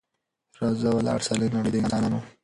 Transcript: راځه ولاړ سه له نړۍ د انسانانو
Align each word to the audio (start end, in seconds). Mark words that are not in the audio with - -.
راځه 0.59 0.89
ولاړ 0.93 1.19
سه 1.27 1.33
له 1.39 1.47
نړۍ 1.55 1.71
د 1.73 1.75
انسانانو 1.83 2.19